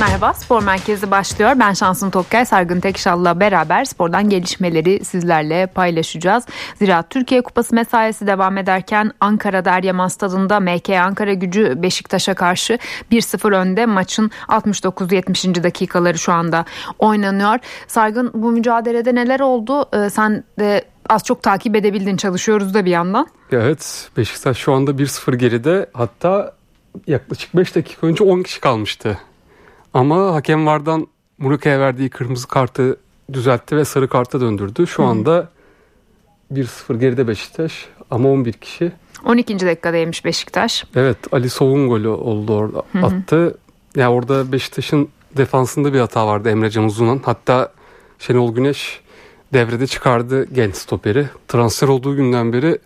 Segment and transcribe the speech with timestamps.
[0.00, 1.52] Merhaba, Spor Merkezi başlıyor.
[1.56, 6.44] Ben Şansın Tokkay, Sargın Tekşal'la beraber spordan gelişmeleri sizlerle paylaşacağız.
[6.74, 12.78] Zira Türkiye Kupası mesaisi devam ederken Ankara'da Eryaman Stadı'nda MK Ankara gücü Beşiktaş'a karşı
[13.12, 13.86] 1-0 önde.
[13.86, 15.62] Maçın 69-70.
[15.62, 16.64] dakikaları şu anda
[16.98, 17.58] oynanıyor.
[17.88, 19.84] Sargın bu mücadelede neler oldu?
[19.92, 23.26] Ee, sen de az çok takip edebildin çalışıyoruz da bir yandan.
[23.52, 26.52] Evet Beşiktaş şu anda 1-0 geride hatta
[27.06, 29.18] yaklaşık 5 dakika önce 10 kişi kalmıştı.
[29.94, 31.06] Ama hakem vardan
[31.38, 32.96] Muruka'ya verdiği kırmızı kartı
[33.32, 34.86] düzeltti ve sarı karta döndürdü.
[34.86, 35.48] Şu anda
[36.52, 38.92] 1-0 geride Beşiktaş ama 11 kişi.
[39.24, 39.60] 12.
[39.60, 40.84] dakikadaymış Beşiktaş.
[40.96, 43.58] Evet Ali Soğun golü oldu orada attı.
[43.96, 47.20] Ya yani orada Beşiktaş'ın defansında bir hata vardı Emre Can Uzun'un.
[47.24, 47.72] Hatta
[48.18, 49.00] Şenol Güneş
[49.52, 51.26] devrede çıkardı genç stoperi.
[51.48, 52.78] Transfer olduğu günden beri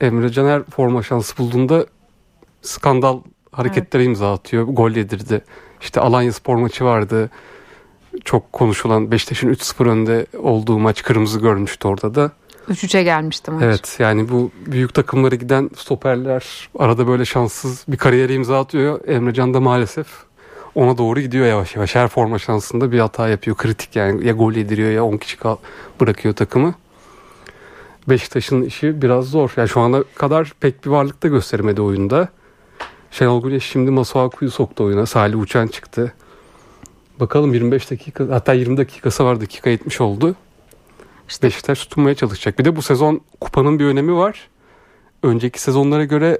[0.00, 1.86] Emre Caner forma şansı bulduğunda
[2.62, 3.20] skandal
[3.52, 4.08] hareketlere evet.
[4.08, 4.64] imza atıyor.
[4.64, 5.44] Gol yedirdi.
[5.84, 7.30] İşte Alanya spor maçı vardı.
[8.24, 12.30] Çok konuşulan Beşiktaş'ın 3-0 önde olduğu maç kırmızı görmüştü orada da.
[12.68, 13.62] 3-3'e gelmişti maç.
[13.62, 19.08] Evet yani bu büyük takımlara giden stoperler arada böyle şanssız bir kariyere imza atıyor.
[19.08, 20.06] Emrecan da maalesef
[20.74, 21.94] ona doğru gidiyor yavaş yavaş.
[21.94, 23.56] Her forma şansında bir hata yapıyor.
[23.56, 25.38] Kritik yani ya gol yediriyor ya 10 kişi
[26.00, 26.74] bırakıyor takımı.
[28.08, 29.52] Beşiktaş'ın işi biraz zor.
[29.56, 32.28] Yani şu ana kadar pek bir varlık da göstermedi oyunda.
[33.14, 35.06] Şenol Güneş şimdi Masuaku'yu soktu oyuna.
[35.06, 36.12] Salih Uçan çıktı.
[37.20, 40.36] Bakalım 25 dakika hatta 20 dakikası var dakika 70 oldu.
[41.28, 42.58] İşte Beşiktaş tutunmaya çalışacak.
[42.58, 44.48] Bir de bu sezon kupanın bir önemi var.
[45.22, 46.38] Önceki sezonlara göre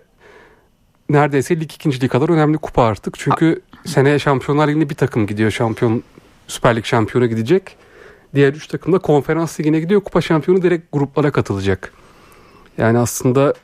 [1.08, 3.18] neredeyse lig ikinciliği kadar önemli kupa artık.
[3.18, 5.50] Çünkü A- seneye Şampiyonlar Ligi'ne bir takım gidiyor.
[5.50, 6.02] Şampiyon
[6.46, 7.76] Süper Lig şampiyonu gidecek.
[8.34, 10.00] Diğer üç takım da konferans ligine gidiyor.
[10.00, 11.92] Kupa şampiyonu direkt gruplara katılacak.
[12.78, 13.54] Yani aslında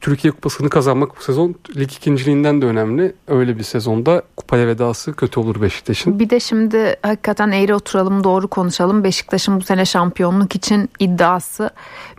[0.00, 3.14] Türkiye Kupası'nı kazanmak bu sezon lig ikinciliğinden de önemli.
[3.28, 6.18] Öyle bir sezonda kupaya vedası kötü olur Beşiktaş'ın.
[6.18, 9.04] Bir de şimdi hakikaten eğri oturalım doğru konuşalım.
[9.04, 11.70] Beşiktaş'ın bu sene şampiyonluk için iddiası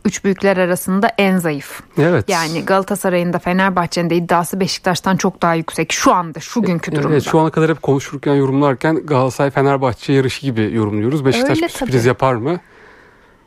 [0.06, 1.82] üç büyükler arasında en zayıf.
[1.98, 2.30] Evet.
[2.30, 5.94] Yani Galatasaray'ın da Fenerbahçe'nin de iddiası Beşiktaş'tan çok daha yüksek.
[5.94, 7.14] Şu anda şu günkü durumda.
[7.14, 11.26] Evet şu ana kadar hep konuşurken yorumlarken Galatasaray Fenerbahçe yarışı gibi yorumluyoruz.
[11.26, 12.60] Beşiktaş Öyle, sürpriz yapar mı?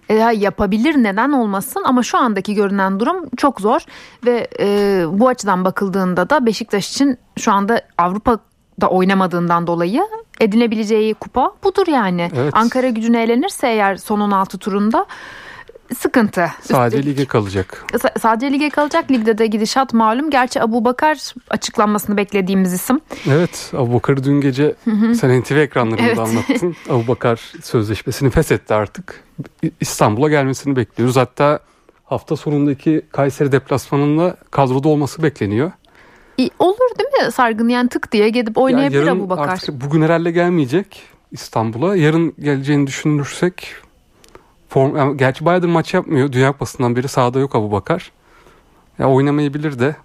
[0.09, 3.81] E, yapabilir neden olmasın ama şu andaki görünen durum çok zor
[4.27, 10.03] ve e, bu açıdan bakıldığında da Beşiktaş için şu anda Avrupa'da oynamadığından dolayı
[10.41, 12.31] edinebileceği kupa budur yani.
[12.37, 12.57] Evet.
[12.57, 15.07] Ankara gücüne elenirse eğer son 16 turunda
[15.99, 16.47] sıkıntı.
[16.61, 17.85] Sadece lige kalacak.
[18.03, 19.11] S- sadece lige kalacak.
[19.11, 20.31] Ligde de gidişat malum.
[20.31, 23.01] Gerçi Abu Bakar açıklanmasını beklediğimiz isim.
[23.31, 24.75] Evet Abu Bakar'ı dün gece
[25.21, 26.19] sen NTV ekranlarında evet.
[26.19, 26.77] anlattın.
[26.91, 29.25] Abu Bakar sözleşmesini feshetti artık.
[29.81, 31.17] İstanbul'a gelmesini bekliyoruz.
[31.17, 31.61] Hatta
[32.05, 35.73] hafta sonundaki Kayseri deplasmanında kadroda olması bekleniyor.
[36.59, 37.69] olur değil mi Sargın?
[37.69, 39.49] Yani tık diye gidip oynayabilir yani Abu Bakar.
[39.49, 41.97] Artık bugün herhalde gelmeyecek İstanbul'a.
[41.97, 43.75] Yarın geleceğini düşünürsek
[44.77, 46.33] Form, yani gerçi bayağıdır maç yapmıyor.
[46.33, 48.13] Dünya Kupası'ndan beri sahada yok Abu Bakar.
[48.99, 49.97] Ya oynamayabilir de.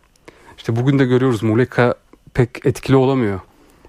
[0.57, 1.95] İşte bugün de görüyoruz Muleka
[2.33, 3.39] pek etkili olamıyor.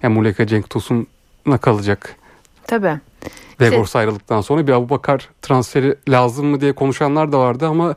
[0.03, 2.17] Yani Muleka Cenk Tosun'la kalacak.
[2.67, 3.01] Tabii.
[3.61, 3.99] Vegors işte...
[3.99, 7.95] ayrıldıktan sonra bir Abu Bakar transferi lazım mı diye konuşanlar da vardı ama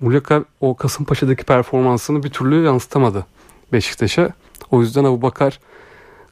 [0.00, 3.26] Muleka o Kasımpaşa'daki performansını bir türlü yansıtamadı
[3.72, 4.30] Beşiktaş'a.
[4.70, 5.60] O yüzden Abu Bakar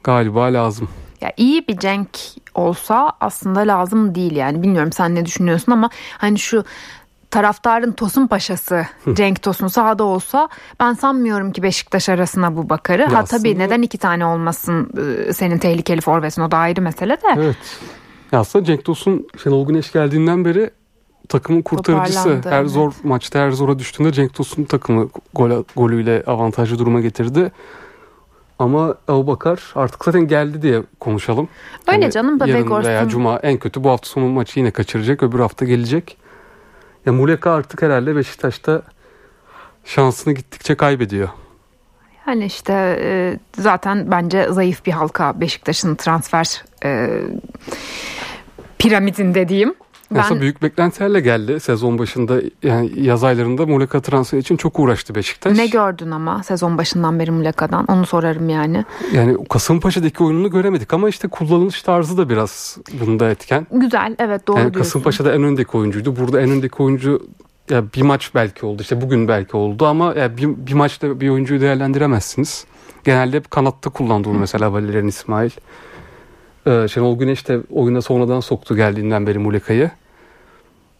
[0.04, 0.88] galiba lazım.
[1.20, 2.08] Ya iyi bir Cenk
[2.54, 4.62] olsa aslında lazım değil yani.
[4.62, 6.64] Bilmiyorum sen ne düşünüyorsun ama hani şu
[7.30, 10.48] taraftarın Tosun Paşası Cenk Tosun sahada olsa
[10.80, 13.02] ben sanmıyorum ki Beşiktaş arasına bu bakarı.
[13.02, 13.42] Ya ha aslında...
[13.42, 17.34] tabii neden iki tane olmasın ıı, senin tehlikeli forvetin o da ayrı mesele de.
[17.36, 17.56] Evet.
[18.32, 20.70] Ya aslında Cenk Tosun Şenol Güneş geldiğinden beri
[21.28, 22.40] takımın kurtarıcısı.
[22.44, 22.70] Her evet.
[22.70, 27.52] zor maçta her zora düştüğünde Cenk Tosun takımı gol, golüyle avantajlı duruma getirdi.
[28.60, 31.48] Ama Abu Bakar artık zaten geldi diye konuşalım.
[31.88, 35.22] Öyle yani canım da Yarın veya Cuma en kötü bu hafta sonu maçı yine kaçıracak.
[35.22, 36.16] Öbür hafta gelecek.
[37.06, 38.82] Ya Muleka artık herhalde Beşiktaş'ta
[39.84, 41.28] şansını gittikçe kaybediyor.
[42.26, 47.08] Yani işte e, zaten bence zayıf bir halka Beşiktaş'ın transfer e,
[48.78, 49.74] piramidinde diyeyim.
[50.14, 50.40] Ben...
[50.40, 55.58] büyük beklentilerle geldi sezon başında yani yaz aylarında Muleka transfer için çok uğraştı Beşiktaş.
[55.58, 58.84] Ne gördün ama sezon başından beri Muleka'dan onu sorarım yani.
[59.12, 63.66] Yani Kasımpaşa'daki oyununu göremedik ama işte kullanılış tarzı da biraz bunda etken.
[63.72, 64.90] Güzel evet doğru yani diyorsun.
[64.90, 66.16] Kasımpaşa'da en öndeki oyuncuydu.
[66.16, 67.22] Burada en öndeki oyuncu
[67.70, 71.28] ya bir maç belki oldu işte bugün belki oldu ama ya bir, bir maçta bir
[71.28, 72.64] oyuncuyu değerlendiremezsiniz.
[73.04, 75.50] Genelde hep kanatta kullandı onu mesela Valerian İsmail.
[76.66, 79.90] Ee, Şenol Güneş de oyuna sonradan soktu geldiğinden beri Muleka'yı.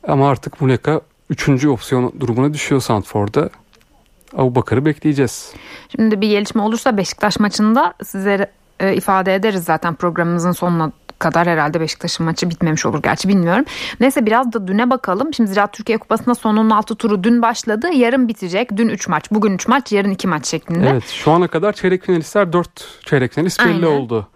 [0.08, 3.50] Ama artık Muleka üçüncü opsiyon durumuna düşüyor Sandford'da.
[4.36, 4.54] Abu
[4.84, 5.52] bekleyeceğiz.
[5.96, 11.80] Şimdi bir gelişme olursa Beşiktaş maçında size e, ifade ederiz zaten programımızın sonuna kadar herhalde
[11.80, 13.64] Beşiktaş'ın maçı bitmemiş olur gerçi bilmiyorum.
[14.00, 15.34] Neyse biraz da düne bakalım.
[15.34, 17.88] Şimdi Ziraat Türkiye Kupası'nda sonun altı turu dün başladı.
[17.94, 18.76] Yarın bitecek.
[18.76, 20.88] Dün 3 maç, bugün 3 maç, yarın 2 maç şeklinde.
[20.88, 22.68] Evet şu ana kadar çeyrek finalistler 4
[23.06, 23.86] çeyrek finalist belli Aynen.
[23.86, 24.28] oldu.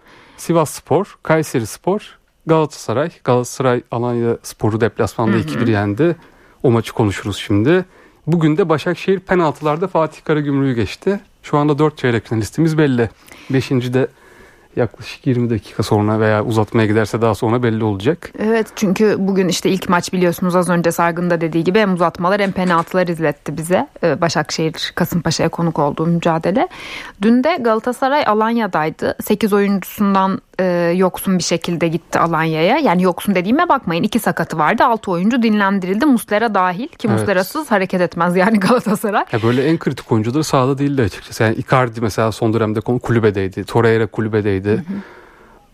[0.45, 3.09] Sivas Spor, Kayseri Spor, Galatasaray.
[3.23, 6.15] Galatasaray Alanya Spor'u deplasmanda 2-1 yendi.
[6.63, 7.85] O maçı konuşuruz şimdi.
[8.27, 11.19] Bugün de Başakşehir penaltılarda Fatih Karagümrük'ü geçti.
[11.43, 13.09] Şu anda 4 çeyrek finalistimiz belli.
[13.49, 13.69] 5.
[13.69, 14.07] de
[14.75, 18.31] yaklaşık 20 dakika sonra veya uzatmaya giderse daha sonra belli olacak.
[18.39, 22.51] Evet çünkü bugün işte ilk maç biliyorsunuz az önce Sargın'da dediği gibi hem uzatmalar hem
[22.51, 23.87] penaltılar izletti bize.
[24.03, 26.67] Ee, Başakşehir Kasımpaşa'ya konuk olduğu mücadele.
[27.21, 29.15] Dün de Galatasaray Alanya'daydı.
[29.23, 30.63] 8 oyuncusundan e,
[30.95, 32.77] yoksun bir şekilde gitti Alanya'ya.
[32.77, 34.03] Yani yoksun dediğime bakmayın.
[34.03, 34.83] iki sakatı vardı.
[34.83, 36.05] 6 oyuncu dinlendirildi.
[36.05, 37.19] Muslera dahil ki Evet.
[37.19, 39.23] Muslera'sız hareket etmez yani Galatasaray.
[39.31, 41.43] Ya böyle en kritik oyuncuları sahada değildi açıkçası.
[41.43, 43.63] Yani Icardi mesela son dönemde kulübedeydi.
[43.63, 44.64] Torreira kulübedeydi.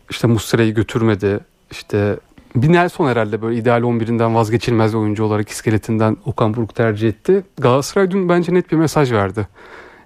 [0.10, 1.40] İşte Muslera'yı götürmedi.
[1.72, 2.18] İşte
[2.56, 7.44] bir Nelson herhalde böyle ideal 11'inden vazgeçilmez oyuncu olarak iskeletinden Okan Buruk tercih etti.
[7.58, 9.48] Galatasaray dün bence net bir mesaj verdi.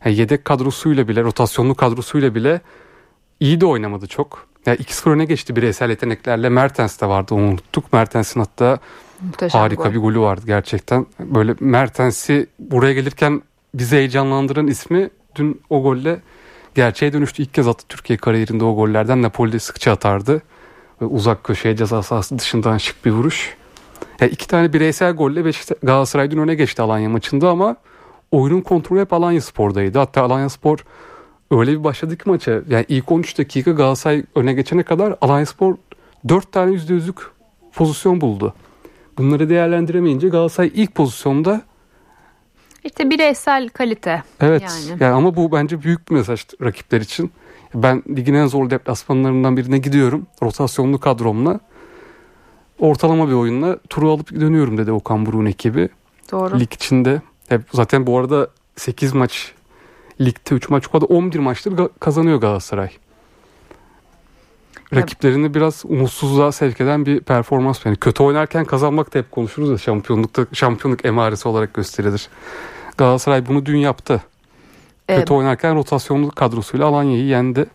[0.06, 2.62] Yani yedek kadrosuyla bile, rotasyonlu kadrosuyla bile
[3.40, 4.48] iyi de oynamadı çok.
[4.66, 6.50] Yani 2-0 öne geçti bireysel yeteneklerle.
[6.50, 7.94] Mertens de vardı onu unuttuk.
[7.94, 8.80] Mertens'in hatta
[9.22, 9.94] Muhteşem Harika gol.
[9.94, 11.06] bir golü vardı gerçekten.
[11.20, 13.42] Böyle Mertens'i buraya gelirken
[13.74, 16.20] bizi heyecanlandıran ismi dün o golle
[16.76, 17.44] gerçeğe dönüştü.
[17.44, 19.22] İlk kez attı Türkiye kariyerinde o gollerden.
[19.22, 20.42] Napoli'de sıkça atardı.
[21.02, 23.56] Ve uzak köşeye ceza sahası dışından şık bir vuruş.
[24.20, 27.76] Yani iki tane bireysel golle Beşiktaş, Galatasaray öne geçti Alanya maçında ama
[28.32, 30.00] oyunun kontrolü hep Alanya Spor'daydı.
[30.00, 30.78] Hatta Alanya Spor
[31.52, 32.62] öyle bir başladı ki maça.
[32.70, 35.76] Yani ilk 13 dakika Galatasaray öne geçene kadar Alanya Spor
[36.30, 37.22] 4 tane %100'lük
[37.74, 38.54] pozisyon buldu.
[39.18, 41.62] Bunları değerlendiremeyince Galatasaray ilk pozisyonda
[42.86, 44.24] İşte bireysel kalite.
[44.42, 45.04] evet Yani.
[45.04, 45.14] yani.
[45.14, 47.32] ama bu bence büyük bir mesaj rakipler için.
[47.76, 50.28] Ben ligin en zor deplasmanlarından birine gidiyorum.
[50.44, 51.60] Rotasyonlu kadromla.
[52.80, 55.90] Ortalama bir oyunla turu alıp dönüyorum dedi Okan Buruk'un ekibi.
[56.32, 56.60] Doğru.
[56.60, 57.22] Lig içinde.
[57.50, 59.54] Hep zaten bu arada 8 maç
[60.22, 62.90] ligde 3 maç kupada 11 maçtır kazanıyor Galatasaray.
[64.94, 67.86] Rakiplerini biraz umutsuzluğa sevk eden bir performans.
[67.86, 72.30] Yani kötü oynarken kazanmak da hep konuşuruz ya şampiyonlukta şampiyonluk emaresi olarak gösterilir.
[72.98, 74.22] Galatasaray bunu dün yaptı.
[75.10, 77.66] Ee, Kötü oynarken rotasyonlu kadrosuyla Alanya'yı yendi.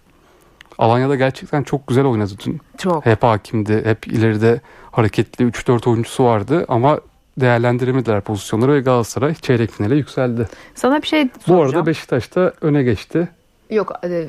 [0.79, 2.61] Alanya'da gerçekten çok güzel oynadı dün.
[2.79, 3.07] çok.
[3.07, 3.83] Hep hakimdi.
[3.85, 4.61] Hep ileride
[4.93, 7.01] hareketli 3-4 oyuncusu vardı ama
[7.41, 10.49] değerlendiremediler pozisyonları ve Galatasaray çeyrek finale yükseldi.
[10.75, 11.77] Sana bir şey Bu soracağım.
[11.77, 13.29] arada Beşiktaş da öne geçti.
[13.71, 14.27] Yok e,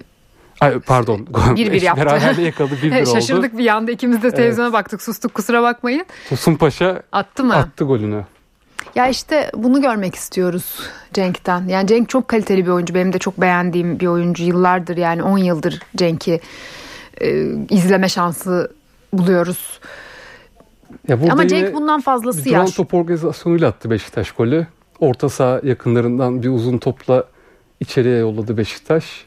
[0.62, 1.28] Ay pardon.
[1.56, 2.02] Bir bir yaptı.
[2.06, 3.10] Beraberliğe yakaladı 1-1 oldu.
[3.14, 6.06] şaşırdık bir anda ikimiz de televizyona baktık sustuk kusura bakmayın.
[6.30, 7.56] Tosun Paşa Attı mı?
[7.56, 8.26] attı golünü.
[8.96, 10.80] Ya işte bunu görmek istiyoruz
[11.14, 11.68] Cenk'ten.
[11.68, 12.94] Yani Cenk çok kaliteli bir oyuncu.
[12.94, 14.44] Benim de çok beğendiğim bir oyuncu.
[14.44, 16.40] Yıllardır yani 10 yıldır Cenk'i
[17.22, 18.72] e, izleme şansı
[19.14, 19.80] buluyoruz.
[21.08, 24.68] Ya Ama Cenk bundan fazlası bir duran top organizasyonuyla attı Beşiktaş golü.
[25.00, 27.24] Orta saha yakınlarından bir uzun topla
[27.80, 29.26] içeriye yolladı Beşiktaş.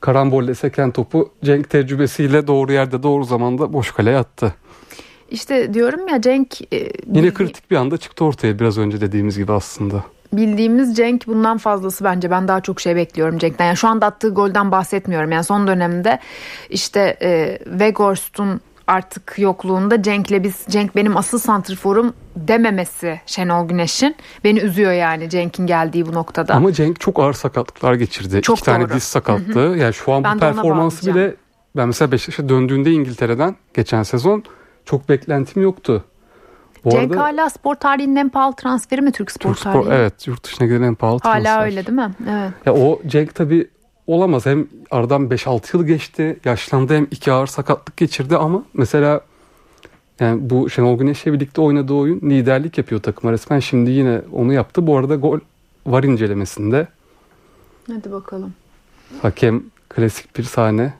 [0.00, 4.54] Karambolle seken topu Cenk tecrübesiyle doğru yerde doğru zamanda boş kaleye attı.
[5.30, 9.52] İşte diyorum ya Cenk e, Yine kritik bir anda çıktı ortaya biraz önce dediğimiz gibi
[9.52, 10.04] aslında.
[10.32, 12.30] bildiğimiz Cenk bundan fazlası bence.
[12.30, 13.66] Ben daha çok şey bekliyorum Cenk'ten.
[13.66, 15.32] Yani şu anda attığı golden bahsetmiyorum.
[15.32, 16.18] Yani son dönemde
[16.70, 24.58] işte e, Weghorst'un artık yokluğunda Cenk'le biz Cenk benim asıl santrforum dememesi Şenol Güneş'in beni
[24.60, 26.54] üzüyor yani Cenk'in geldiği bu noktada.
[26.54, 28.42] Ama Cenk çok ağır sakatlıklar geçirdi.
[28.42, 28.94] Çok İki tane doğru.
[28.94, 29.76] diz sakatlığı.
[29.78, 31.34] Yani şu an Ben bu performansı bile
[31.76, 34.44] ben mesela Beşiktaş'a döndüğünde İngiltere'den geçen sezon
[34.84, 36.04] çok beklentim yoktu.
[36.84, 39.88] Bu Cenk arada hala spor tarihinin en pahalı transferi mi Türk spor Türk Spor, tarihi?
[39.92, 41.64] evet yurt dışına giden en pahalı Hala transfer.
[41.64, 42.14] öyle değil mi?
[42.30, 42.52] Evet.
[42.66, 43.68] Ya o Cenk tabi
[44.06, 44.46] olamaz.
[44.46, 46.40] Hem aradan 5-6 yıl geçti.
[46.44, 49.20] Yaşlandı hem iki ağır sakatlık geçirdi ama mesela
[50.20, 53.58] yani bu Şenol Güneş'le birlikte oynadığı oyun liderlik yapıyor takıma resmen.
[53.60, 54.86] Şimdi yine onu yaptı.
[54.86, 55.38] Bu arada gol
[55.86, 56.88] var incelemesinde.
[57.92, 58.54] Hadi bakalım.
[59.22, 60.94] Hakem klasik bir sahne.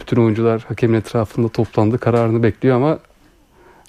[0.00, 1.98] Bütün oyuncular hakemin etrafında toplandı.
[1.98, 2.98] Kararını bekliyor ama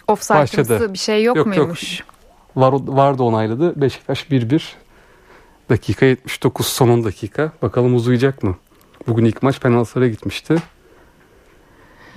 [0.07, 0.93] Offside'ımsı Başladı.
[0.93, 1.57] bir şey yok, Yok, yok.
[1.57, 2.03] muymuş?
[2.55, 3.81] var, var da onayladı.
[3.81, 4.61] Beşiktaş 1-1.
[5.69, 7.51] Dakika 79 son 10 dakika.
[7.61, 8.55] Bakalım uzayacak mı?
[9.07, 10.55] Bugün ilk maç penaltılara gitmişti.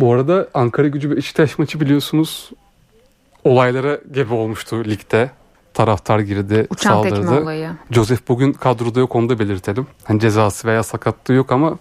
[0.01, 2.51] Bu arada Ankara gücü Beşiktaş maçı biliyorsunuz
[3.45, 5.31] olaylara gebe olmuştu ligde.
[5.75, 7.77] Taraftar girdi, Uçan saldırdı.
[7.91, 9.87] Joseph bugün kadroda yok onu da belirtelim.
[10.05, 11.79] Hani cezası veya sakatlığı yok ama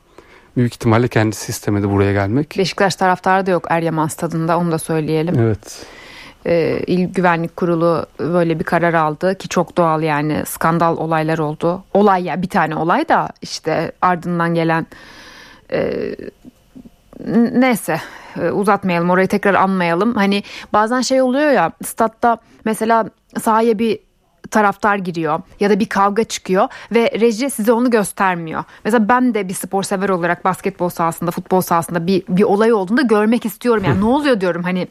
[0.58, 2.58] büyük ihtimalle kendisi istemedi buraya gelmek.
[2.58, 5.40] Beşiktaş taraftarı da yok Eryaman stadında onu da söyleyelim.
[5.40, 5.86] Evet.
[6.46, 11.84] Ee, İl Güvenlik Kurulu böyle bir karar aldı ki çok doğal yani skandal olaylar oldu.
[11.94, 14.88] Olay ya bir tane olay da işte ardından gelen
[15.72, 15.92] e,
[17.54, 18.02] neyse
[18.42, 20.16] e, uzatmayalım orayı tekrar anmayalım.
[20.16, 23.10] Hani bazen şey oluyor ya statta mesela
[23.42, 24.00] sahaya bir
[24.48, 28.63] taraftar giriyor ya da bir kavga çıkıyor ve reji size onu göstermiyor.
[28.86, 33.01] Mesela ben de bir spor sever olarak basketbol sahasında, futbol sahasında bir bir olay olduğunda
[33.01, 33.84] görmek istiyorum.
[33.88, 34.88] Yani ne oluyor diyorum hani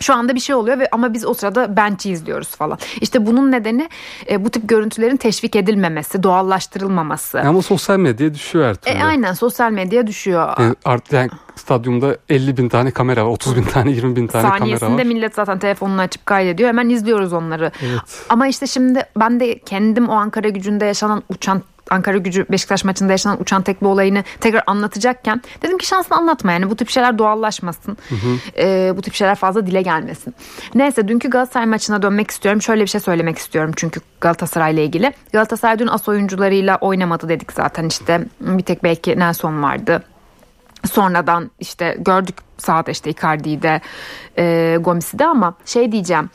[0.00, 2.78] şu anda bir şey oluyor ve ama biz o sırada bench'i izliyoruz falan.
[3.00, 3.88] İşte bunun nedeni
[4.30, 7.40] e, bu tip görüntülerin teşvik edilmemesi, doğallaştırılmaması.
[7.40, 8.94] Ama sosyal medyaya düşüyor her türlü.
[8.94, 10.60] E, aynen sosyal medyaya düşüyor.
[10.60, 14.42] E, artık yani stadyumda 50 bin tane kamera var, 30 bin tane, 20 bin tane
[14.42, 14.78] kamera var.
[14.78, 16.68] Saniyesinde millet zaten telefonunu açıp kaydediyor.
[16.68, 17.72] Hemen izliyoruz onları.
[17.82, 18.24] Evet.
[18.28, 23.12] Ama işte şimdi ben de kendim o Ankara gücünde yaşanan uçan Ankara gücü Beşiktaş maçında
[23.12, 27.96] yaşanan uçan tekme olayını tekrar anlatacakken dedim ki şansını anlatma yani bu tip şeyler doğallaşmasın.
[28.08, 28.62] Hı hı.
[28.62, 30.34] E, bu tip şeyler fazla dile gelmesin.
[30.74, 32.62] Neyse dünkü Galatasaray maçına dönmek istiyorum.
[32.62, 35.12] Şöyle bir şey söylemek istiyorum çünkü Galatasaray ile ilgili.
[35.32, 40.02] Galatasaray dün as oyuncularıyla oynamadı dedik zaten işte bir tek belki Nelson vardı.
[40.92, 43.80] Sonradan işte gördük sahada işte Icardi'yi de
[44.38, 46.30] e, Gomis'i de ama şey diyeceğim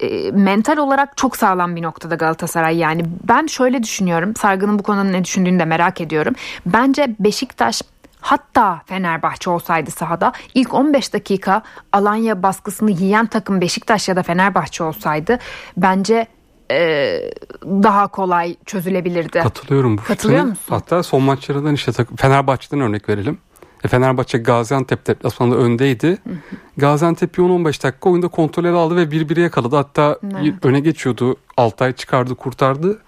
[0.00, 5.04] e, mental olarak çok sağlam bir noktada Galatasaray yani ben şöyle düşünüyorum Sargı'nın bu konuda
[5.04, 6.34] ne düşündüğünü de merak ediyorum
[6.66, 7.82] bence Beşiktaş
[8.20, 11.62] Hatta Fenerbahçe olsaydı sahada ilk 15 dakika
[11.92, 15.38] Alanya baskısını yiyen takım Beşiktaş ya da Fenerbahçe olsaydı
[15.76, 16.26] bence
[16.70, 17.20] e,
[17.64, 19.38] daha kolay çözülebilirdi.
[19.38, 20.50] Katılıyorum bu Katılıyor fikrine.
[20.50, 20.64] musun?
[20.68, 23.38] Hatta son maçlardan işte Fenerbahçe'den örnek verelim.
[23.84, 26.18] E, Fenerbahçe Gaziantep deplasmanında öndeydi.
[26.76, 29.76] Gaziantep 10-15 dakika oyunda kontrol aldı ve birbiri yakaladı.
[29.76, 30.54] Hatta evet.
[30.62, 31.36] öne geçiyordu.
[31.56, 32.98] Altay çıkardı kurtardı.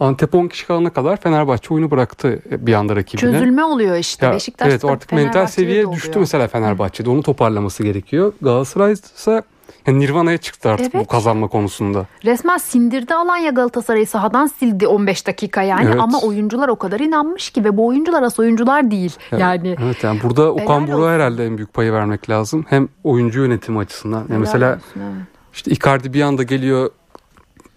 [0.00, 3.32] Antep 10 kişi kalana kadar Fenerbahçe oyunu bıraktı bir anda rakibine.
[3.32, 4.26] Çözülme oluyor işte.
[4.26, 7.10] Ya, Beşiktaş'ta Evet artık mental seviye düştü mesela Fenerbahçe'de.
[7.10, 8.32] Onu toparlaması gerekiyor.
[8.42, 9.42] Galatasaray ise
[9.86, 11.04] yani Nirvana'ya çıktı artık evet.
[11.04, 12.06] bu kazanma konusunda.
[12.24, 16.00] Resmen sindirdi Alanya Galatasaray'ı sahadan sildi 15 dakika yani evet.
[16.00, 19.16] ama oyuncular o kadar inanmış ki ve bu oyuncular as oyuncular değil.
[19.32, 19.40] Evet.
[19.40, 22.64] Yani Evet yani burada Okan Buruk'a herhalde en büyük payı vermek lazım.
[22.68, 24.24] Hem oyuncu yönetimi açısından.
[24.28, 25.26] Yani mesela olsun, evet.
[25.52, 26.90] işte Icardi bir anda geliyor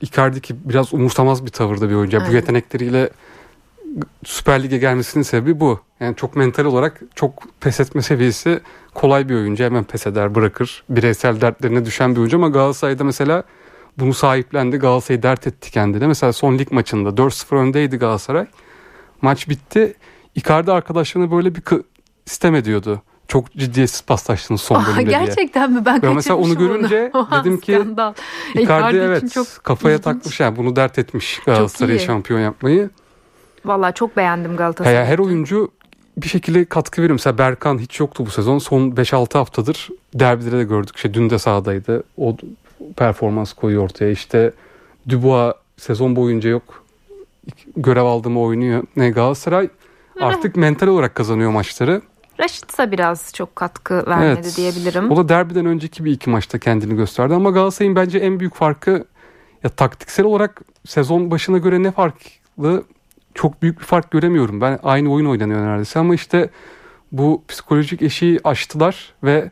[0.01, 2.17] Icardi ki biraz umursamaz bir tavırda bir oyuncu.
[2.17, 2.29] Evet.
[2.29, 3.10] Bu yetenekleriyle
[4.24, 5.79] Süper Lig'e gelmesinin sebebi bu.
[6.00, 8.60] Yani çok mental olarak çok pes etme seviyesi
[8.93, 9.63] kolay bir oyuncu.
[9.63, 10.84] Hemen pes eder, bırakır.
[10.89, 13.43] Bireysel dertlerine düşen bir oyuncu ama Galatasaray'da mesela
[13.98, 14.77] bunu sahiplendi.
[14.77, 16.08] Galatasaray dert etti kendine.
[16.08, 18.46] Mesela son lig maçında 4-0 öndeydi Galatasaray.
[19.22, 19.93] Maç bitti.
[20.36, 21.63] Icardi arkadaşlarına böyle bir
[22.25, 23.01] sistem ediyordu.
[23.27, 25.19] Çok ciddiyetsiz paslaştınız son bölümde diye.
[25.25, 25.86] Gerçekten mi?
[25.86, 27.27] Ben Ve mesela onu görünce onu.
[27.39, 27.79] dedim ki
[28.55, 30.03] Icardi evet çok kafaya ilginç.
[30.03, 32.89] takmış yani bunu dert etmiş Galatasaray'ı şampiyon yapmayı.
[33.66, 35.06] Valla çok beğendim Galatasaray'ı.
[35.06, 35.72] Her oyuncu
[36.18, 37.16] bir şekilde katkı veriyor.
[37.16, 38.58] Mesela Berkan hiç yoktu bu sezon.
[38.58, 40.96] Son 5-6 haftadır derbilere de gördük.
[40.96, 42.04] İşte dün de sahadaydı.
[42.18, 42.38] O
[42.96, 44.12] performans koyuyor ortaya.
[44.12, 44.51] İşte
[45.10, 46.84] Dubois sezon boyunca yok.
[47.78, 48.84] Görev aldı mı oynuyor.
[48.96, 49.70] Ne Galatasaray
[50.20, 52.01] artık mental olarak kazanıyor maçları.
[52.39, 54.58] Raşit'sa biraz çok katkı vermedi evet.
[54.58, 55.12] diyebilirim.
[55.12, 59.06] O da derbiden önceki bir iki maçta kendini gösterdi ama Galatasaray'ın bence en büyük farkı
[59.63, 62.84] ya taktiksel olarak sezon başına göre ne farklı
[63.41, 64.62] çok büyük bir fark göremiyorum.
[64.62, 66.50] Ben aynı oyun oynanıyor neredeyse ama işte
[67.12, 69.51] bu psikolojik eşiği aştılar ve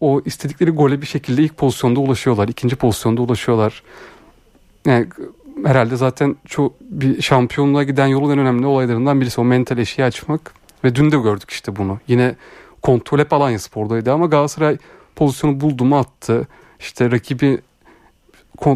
[0.00, 2.48] o istedikleri gole bir şekilde ilk pozisyonda ulaşıyorlar.
[2.48, 3.82] ikinci pozisyonda ulaşıyorlar.
[4.86, 5.06] Yani
[5.64, 10.54] herhalde zaten şu bir şampiyonluğa giden yolun en önemli olaylarından birisi o mental eşiği açmak.
[10.84, 11.98] Ve dün de gördük işte bunu.
[12.08, 12.36] Yine
[12.82, 14.78] kontrol hep Alanya Spor'daydı ama Galatasaray
[15.16, 16.46] pozisyonu buldu mu attı.
[16.80, 17.60] İşte rakibi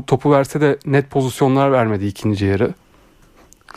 [0.06, 2.74] topu verse de net pozisyonlar vermedi ikinci yarı.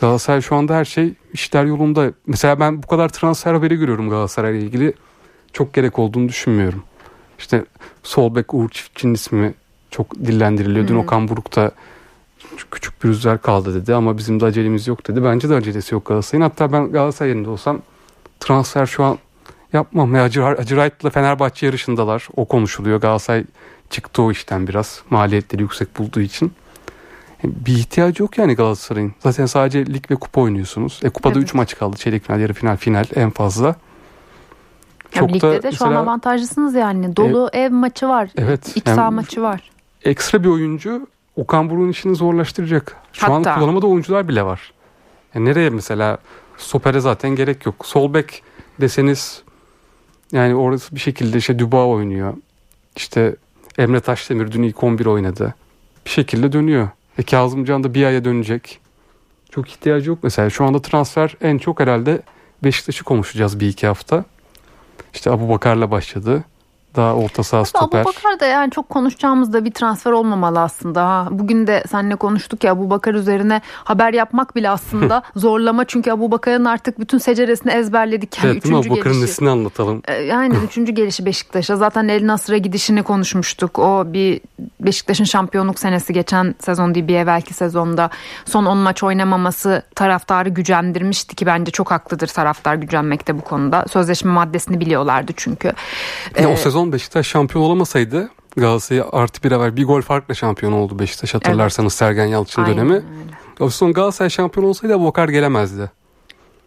[0.00, 2.12] Galatasaray şu anda her şey işler yolunda.
[2.26, 4.92] Mesela ben bu kadar transfer haberi görüyorum Galatasaray ile ilgili.
[5.52, 6.82] Çok gerek olduğunu düşünmüyorum.
[7.38, 7.64] İşte
[8.02, 9.54] sol bek Uğur Çiftçi'nin ismi
[9.90, 10.88] çok dillendiriliyor.
[10.88, 11.00] Dün hmm.
[11.00, 11.70] Okan Buruk da
[12.70, 15.24] küçük bir rüzgar kaldı dedi ama bizim de acelemiz yok dedi.
[15.24, 16.50] Bence de acelesi yok Galatasaray'ın.
[16.50, 17.82] Hatta ben Galatasaray yerinde olsam
[18.40, 19.18] transfer şu an
[19.72, 20.14] yapmam.
[20.14, 22.28] Hacı Wright'la Fenerbahçe yarışındalar.
[22.36, 23.00] O konuşuluyor.
[23.00, 23.44] Galatasaray
[23.90, 25.02] çıktı o işten biraz.
[25.10, 26.52] Maliyetleri yüksek bulduğu için
[27.44, 29.14] bir ihtiyacı yok yani Galatasaray'ın.
[29.20, 31.00] Zaten sadece lig ve kupa oynuyorsunuz.
[31.02, 31.54] E kupada 3 evet.
[31.54, 31.96] maç kaldı.
[31.96, 33.76] Çeyrek final, yarı final, final en fazla.
[35.10, 37.16] Çok ligde da de mesela, şu an avantajlısınız yani.
[37.16, 38.30] Dolu e, ev maçı var.
[38.36, 38.76] Evet.
[38.76, 39.70] İç yani, saha maçı var.
[40.04, 42.96] Ekstra bir oyuncu Okan Buruk'un işini zorlaştıracak.
[43.12, 43.50] Şu Hatta.
[43.50, 44.72] an kullanamadığı oyuncular bile var.
[45.34, 46.18] Yani nereye mesela
[46.58, 47.86] stopere zaten gerek yok.
[47.86, 48.42] Sol bek
[48.80, 49.42] deseniz
[50.32, 52.34] yani orası bir şekilde işte Duba oynuyor.
[52.96, 53.36] İşte
[53.78, 55.54] Emre Taşdemir dün ilk 11 oynadı.
[56.06, 56.88] Bir şekilde dönüyor.
[57.18, 58.78] E Kazımcan da bir aya dönecek.
[59.50, 60.50] Çok ihtiyacı yok mesela.
[60.50, 62.22] Şu anda transfer en çok herhalde
[62.64, 64.24] Beşiktaş'ı konuşacağız bir iki hafta.
[65.14, 66.44] İşte Abu Bakar'la başladı.
[66.96, 68.00] Daha orta saha stoper.
[68.00, 71.04] Abu Bakar da yani çok konuşacağımız da bir transfer olmamalı aslında.
[71.04, 71.28] Ha.
[71.30, 75.84] Bugün de seninle konuştuk ya Abu Bakar üzerine haber yapmak bile aslında zorlama.
[75.84, 78.44] Çünkü Abu Bakar'ın artık bütün seceresini ezberledik.
[78.44, 78.76] Yani evet, mi?
[78.76, 80.02] Abu Bakar'ın nesini anlatalım.
[80.08, 81.76] Ee, yani üçüncü gelişi Beşiktaş'a.
[81.76, 83.78] Zaten El Nasır'a gidişini konuşmuştuk.
[83.78, 84.40] O bir
[84.80, 88.10] Beşiktaş'ın şampiyonluk senesi geçen sezon değil bir evvelki sezonda
[88.44, 93.84] son 10 maç oynamaması taraftarı gücendirmişti ki bence çok haklıdır taraftar gücenmekte bu konuda.
[93.88, 95.68] Sözleşme maddesini biliyorlardı çünkü.
[95.68, 95.74] Ya
[96.36, 100.98] ee, o sezon Beşiktaş şampiyon olamasaydı Galatasaray artı bir haber bir gol farkla şampiyon oldu
[100.98, 101.98] Beşiktaş hatırlarsanız evet.
[101.98, 102.94] Sergen Yalçın Aynen dönemi.
[102.94, 103.04] Öyle.
[103.60, 105.90] O son Galatasaray şampiyon olsaydı Abubakar gelemezdi.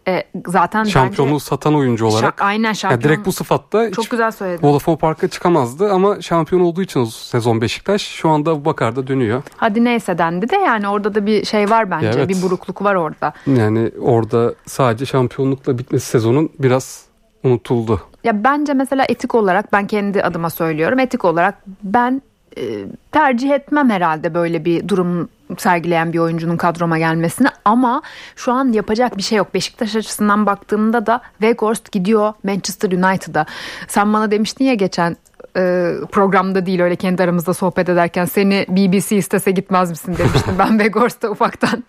[0.08, 2.38] E, zaten şampiyonluğu bence, satan oyuncu olarak.
[2.38, 3.00] Şa- aynen şampiyon.
[3.00, 4.66] Yani direkt bu sıfatta çok güzel söyledin.
[4.66, 9.42] Vodafone Park'a çıkamazdı ama şampiyon olduğu için sezon Beşiktaş şu anda Abubakar da dönüyor.
[9.56, 12.10] Hadi neyse dendi de yani orada da bir şey var bence.
[12.14, 12.28] Evet.
[12.28, 13.32] Bir burukluk var orada.
[13.46, 17.09] Yani orada sadece şampiyonlukla bitmesi sezonun biraz
[17.44, 18.00] unutuldu.
[18.24, 20.98] Ya bence mesela etik olarak ben kendi adıma söylüyorum.
[20.98, 22.22] Etik olarak ben
[22.56, 22.62] e,
[23.12, 25.28] tercih etmem herhalde böyle bir durum
[25.58, 28.02] sergileyen bir oyuncunun kadroma gelmesini ama
[28.36, 29.54] şu an yapacak bir şey yok.
[29.54, 33.46] Beşiktaş açısından baktığımda da Weghorst gidiyor Manchester United'a.
[33.88, 35.16] Sen bana demiştin ya geçen
[35.56, 40.54] e, programda değil öyle kendi aramızda sohbet ederken seni BBC istese gitmez misin demiştim.
[40.58, 41.84] ben Weghorst'a ufaktan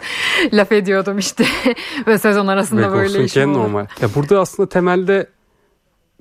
[0.54, 1.46] laf ediyordum işte
[2.08, 3.86] ve sezon arasında böyle işim normal.
[4.02, 5.28] Ya burada aslında temelde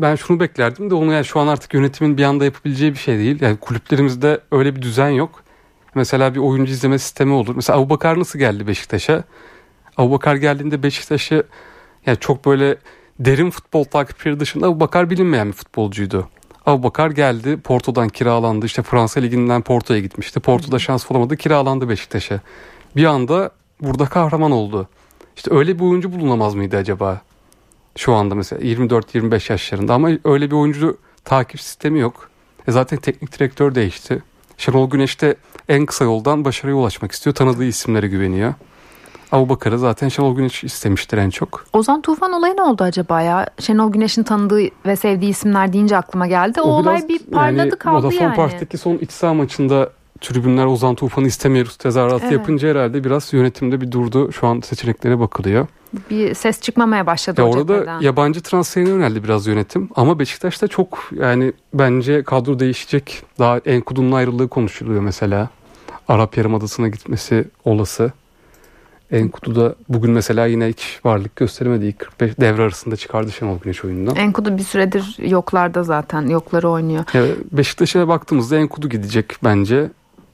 [0.01, 3.19] ben şunu beklerdim de onu yani şu an artık yönetimin bir anda yapabileceği bir şey
[3.19, 3.43] değil.
[3.43, 5.43] Yani kulüplerimizde öyle bir düzen yok.
[5.95, 7.57] Mesela bir oyuncu izleme sistemi olur.
[7.57, 9.25] Mesela Abubakar nasıl geldi Beşiktaş'a?
[9.97, 11.45] Abubakar geldiğinde Beşiktaş'ı
[12.07, 12.77] yani çok böyle
[13.21, 16.29] derin futbol takipçileri dışında Abubakar bilinmeyen bir futbolcuydu.
[16.67, 20.41] Abubakar geldi Porto'dan kiralandı işte Fransa Ligi'nden Porto'ya gitmişti.
[20.41, 22.41] Porto'da şans bulamadı kiralandı Beşiktaş'a.
[22.97, 24.89] Bir anda burada kahraman oldu.
[25.37, 27.21] İşte öyle bir oyuncu bulunamaz mıydı acaba?
[27.97, 32.31] Şu anda mesela 24-25 yaşlarında ama öyle bir oyuncu takip sistemi yok.
[32.69, 34.23] E zaten teknik direktör değişti.
[34.57, 35.35] Şenol Güneş de
[35.69, 37.35] en kısa yoldan başarıya ulaşmak istiyor.
[37.37, 38.55] Tanıdığı isimlere güveniyor.
[39.33, 41.65] Abu Bakar'ı zaten Şenol Güneş istemiştir en çok.
[41.73, 43.47] Ozan Tufan olayı ne oldu acaba ya?
[43.59, 46.61] Şenol Güneş'in tanıdığı ve sevdiği isimler deyince aklıma geldi.
[46.61, 48.37] O, o olay bir parladı yani, kaldı Vodafone yani.
[48.37, 52.33] Park'taki son iç saha maçında tribünler Ozan Tufan'ı istemiyoruz tezahüratı evet.
[52.33, 54.33] yapınca herhalde biraz yönetimde bir durdu.
[54.33, 55.67] Şu an seçeneklere bakılıyor.
[56.11, 57.41] Bir ses çıkmamaya başladı.
[57.41, 58.01] Ya orada cepheden.
[58.01, 59.89] yabancı transferine yöneldi biraz yönetim.
[59.97, 63.23] Ama Beşiktaş'ta çok yani bence kadro değişecek.
[63.39, 65.49] Daha Enkudu'nun ayrılığı konuşuluyor mesela.
[66.09, 68.13] Arap Yarımadası'na gitmesi olası.
[69.13, 71.87] Enkudu da bugün mesela yine hiç varlık gösteremedi.
[71.87, 74.17] İlk 45 devre arasında çıkardı Şenol Güneş oyundan.
[74.17, 76.27] Enkudu bir süredir yoklarda zaten.
[76.27, 77.05] Yokları oynuyor.
[77.53, 79.91] Beşiktaş'a baktığımızda Enkudu gidecek bence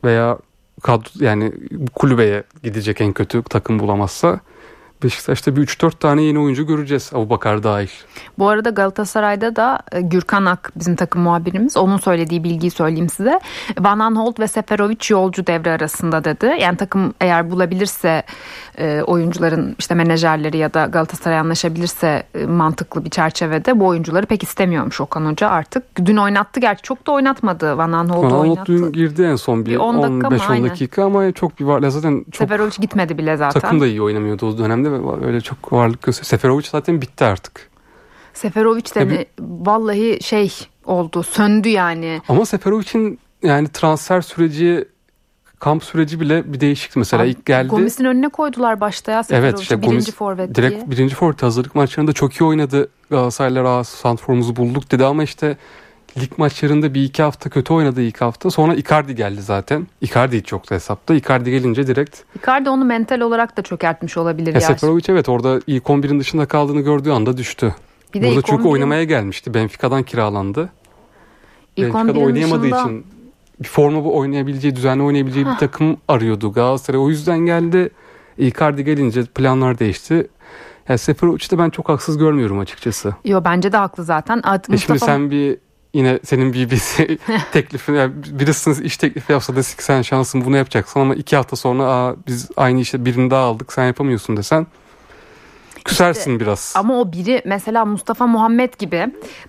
[0.06, 0.38] veya
[0.82, 1.52] kadro yani
[1.94, 4.40] kulübeye gidecek en kötü takım bulamazsa.
[5.02, 7.88] Beşiktaş'ta bir 3-4 tane yeni oyuncu göreceğiz Abu Bakar dahil.
[8.38, 11.76] Bu arada Galatasaray'da da e, Gürkan Ak bizim takım muhabirimiz.
[11.76, 13.40] Onun söylediği bilgiyi söyleyeyim size.
[13.80, 16.56] Van Aanholt ve Seferovic yolcu devre arasında dedi.
[16.60, 18.22] Yani takım eğer bulabilirse
[18.78, 24.42] e, oyuncuların işte menajerleri ya da Galatasaray anlaşabilirse e, mantıklı bir çerçevede bu oyuncuları pek
[24.42, 25.84] istemiyormuş Okan Hoca artık.
[26.04, 28.72] Dün oynattı gerçi çok da oynatmadı Van Aanholt'u Van oynattı.
[28.72, 31.90] dün girdi en son bir, 15-10 dakika ama çok bir var.
[31.90, 33.60] Zaten çok Seferovic gitmedi bile zaten.
[33.60, 36.28] Takım da iyi oynamıyordu o dönemde ve öyle çok varlık gösteriyor.
[36.28, 37.70] Seferovic zaten bitti artık.
[38.34, 39.24] Seferovic de mi?
[39.40, 40.52] Vallahi şey
[40.84, 42.20] oldu söndü yani.
[42.28, 44.84] Ama Seferovic'in yani transfer süreci
[45.58, 47.68] kamp süreci bile bir değişikti mesela Abi, ilk geldi.
[47.68, 50.90] Gomis'in önüne koydular başta ya Seferovic evet, işte birinci Gomis, forvet direkt diye.
[50.90, 52.88] birinci forvet hazırlık maçlarında çok iyi oynadı.
[53.10, 55.56] Galatasaraylar santrforumuzu bulduk dedi ama işte
[56.20, 58.50] lig maçlarında bir iki hafta kötü oynadı ilk hafta.
[58.50, 59.86] Sonra Icardi geldi zaten.
[60.00, 61.14] Icardi hiç yoktu hesapta.
[61.14, 62.20] Icardi gelince direkt.
[62.42, 64.54] Icardi onu mental olarak da çökertmiş olabilir.
[64.54, 67.74] Ya Seferovic evet orada ilk 11'in dışında kaldığını gördüğü anda düştü.
[68.14, 68.72] Bir de Burada çünkü 11'in...
[68.72, 69.54] oynamaya gelmişti.
[69.54, 70.68] Benfica'dan kiralandı.
[71.76, 72.82] İlk Benfica'da oynayamadığı dışında...
[72.82, 73.06] için
[73.60, 77.00] bir forma bu oynayabileceği, düzenli oynayabileceği bir takım arıyordu Galatasaray.
[77.00, 77.90] O yüzden geldi.
[78.38, 80.28] Icardi gelince planlar değişti.
[80.88, 83.14] Yani Seferovic'i ben çok haksız görmüyorum açıkçası.
[83.24, 84.36] Yo bence de haklı zaten.
[84.36, 84.78] E Mustafa...
[84.78, 85.58] Şimdi sen bir
[85.94, 87.18] yine senin BBC
[87.52, 91.84] teklifini yani birisiniz iş teklifi yapsa desek sen şansın bunu yapacaksın ama iki hafta sonra
[91.84, 94.66] Aa, biz aynı işte birini daha aldık sen yapamıyorsun desen
[95.84, 96.72] küsersin işte, biraz.
[96.76, 99.06] Ama o biri mesela Mustafa Muhammed gibi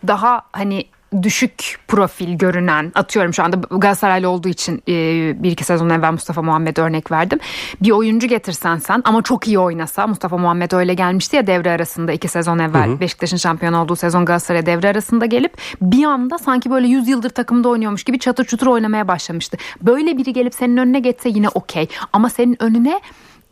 [0.08, 0.86] daha hani
[1.22, 4.94] düşük profil görünen atıyorum şu anda Galatasaraylı olduğu için e,
[5.44, 7.40] bir iki sezon evvel Mustafa Muhammed örnek verdim.
[7.82, 12.12] Bir oyuncu getirsen sen ama çok iyi oynasa Mustafa Muhammed öyle gelmişti ya devre arasında
[12.12, 16.88] iki sezon evvel Beşiktaş'ın şampiyon olduğu sezon Galatasaray devre arasında gelip bir anda sanki böyle
[16.88, 19.58] 100 yıldır takımda oynuyormuş gibi çatır çutur oynamaya başlamıştı.
[19.82, 23.02] Böyle biri gelip senin önüne geçse yine okey ama senin önüne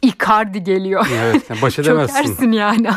[0.01, 1.07] Icardi geliyor.
[1.13, 2.15] Evet yani baş edemezsin.
[2.15, 2.87] çökersin yani.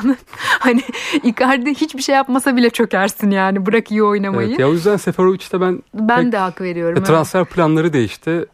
[0.59, 0.83] hani
[1.23, 3.67] Icardi hiçbir şey yapmasa bile çökersin yani.
[3.67, 4.49] Bırak iyi oynamayı.
[4.49, 7.03] Evet, ya o yüzden Seferovic'te ben ben pek, de hak veriyorum.
[7.03, 7.51] E, transfer evet.
[7.51, 8.47] planları değişti.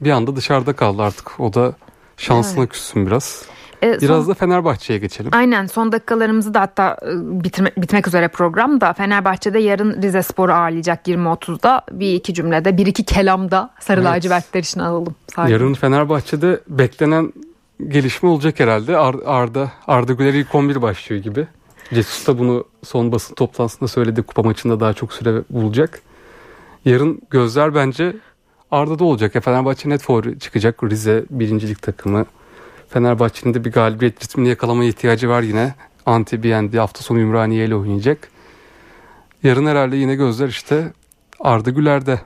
[0.00, 1.40] Bir anda dışarıda kaldı artık.
[1.40, 1.74] O da
[2.16, 2.72] şansına evet.
[2.72, 3.46] küssün biraz.
[3.82, 5.30] E, Biraz son, da Fenerbahçe'ye geçelim.
[5.34, 7.08] Aynen son dakikalarımızı da hatta e,
[7.44, 12.86] bitirme, bitmek üzere program da Fenerbahçe'de yarın Rize Spor'u ağırlayacak 20.30'da bir iki cümlede bir
[12.86, 14.10] iki kelamda Sarı evet.
[14.10, 15.14] lacivertler için alalım.
[15.36, 15.52] Sadece.
[15.52, 17.32] Yarın Fenerbahçe'de beklenen
[17.88, 18.96] gelişme olacak herhalde.
[18.96, 21.46] Ar Arda Arda Güler ilk 11 başlıyor gibi.
[21.92, 24.22] Jesus da bunu son basın toplantısında söyledi.
[24.22, 26.02] Kupa maçında daha çok süre bulacak.
[26.84, 28.16] Yarın gözler bence
[28.70, 29.34] Arda'da olacak.
[29.34, 30.84] Ya Fenerbahçe net favori çıkacak.
[30.84, 32.26] Rize birincilik takımı.
[32.88, 35.74] Fenerbahçe'nin de bir galibiyet ritmini yakalamaya ihtiyacı var yine.
[36.06, 36.78] Antep'i yendi.
[36.78, 38.28] Hafta sonu Ümraniye ile oynayacak.
[39.42, 40.92] Yarın herhalde yine gözler işte
[41.40, 42.20] Arda Güler'de.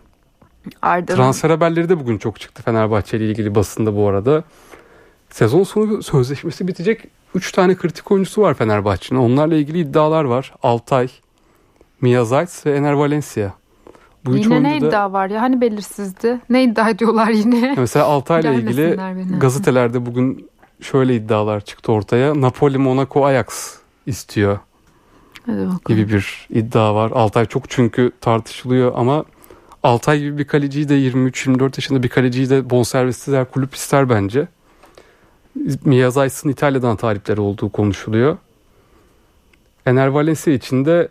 [0.82, 4.44] Arda Transfer haberleri de bugün çok çıktı Fenerbahçe ile ilgili basında bu arada.
[5.30, 9.20] Sezon sonu sözleşmesi bitecek 3 tane kritik oyuncusu var Fenerbahçe'nin.
[9.20, 10.54] Onlarla ilgili iddialar var.
[10.62, 11.08] Altay,
[12.00, 13.52] Mia Zayt ve Ener Valencia.
[14.24, 16.40] Bu yine ne iddia var ya hani belirsizdi.
[16.50, 17.74] Ne iddia ediyorlar yine?
[17.76, 18.96] Mesela Altay ile ilgili
[19.38, 20.48] gazetelerde bugün
[20.80, 22.40] şöyle iddialar çıktı ortaya.
[22.40, 24.58] Napoli, Monaco, Ajax istiyor
[25.88, 27.10] gibi bir iddia var.
[27.10, 29.24] Altay çok çünkü tartışılıyor ama
[29.82, 34.48] Altay gibi bir kaleciyi de 23-24 yaşında bir kaleciyi de bonservissiz her kulüp ister bence.
[35.84, 38.36] Miyazays'ın İtalya'dan talipleri olduğu konuşuluyor.
[39.86, 41.08] Ener Valencia için de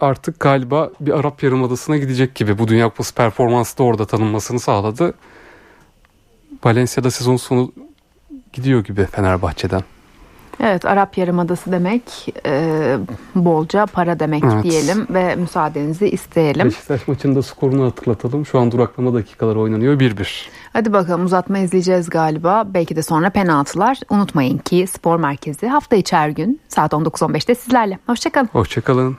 [0.00, 2.58] artık galiba bir Arap Yarımadası'na gidecek gibi.
[2.58, 5.14] Bu Dünya Kupası performansı da orada tanınmasını sağladı.
[6.64, 7.72] Valencia'da sezon sonu
[8.52, 9.82] gidiyor gibi Fenerbahçe'den.
[10.60, 12.02] Evet Arap Yarımadası demek
[12.46, 12.96] e,
[13.34, 14.62] bolca para demek evet.
[14.64, 16.66] diyelim ve müsaadenizi isteyelim.
[16.66, 18.46] Beşiktaş maçında skorunu hatırlatalım.
[18.46, 20.46] Şu an duraklama dakikaları oynanıyor 1-1.
[20.72, 22.64] Hadi bakalım uzatma izleyeceğiz galiba.
[22.74, 23.98] Belki de sonra penaltılar.
[24.10, 27.98] Unutmayın ki spor merkezi hafta içi her gün saat 19.15'te sizlerle.
[28.06, 28.48] Hoşçakalın.
[28.52, 29.16] Hoşçakalın.